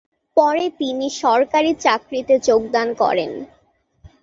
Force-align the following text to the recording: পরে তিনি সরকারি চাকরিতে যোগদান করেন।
পরে 0.37 0.65
তিনি 0.79 1.07
সরকারি 1.23 1.71
চাকরিতে 1.85 2.35
যোগদান 2.47 2.87
করেন। 3.01 3.31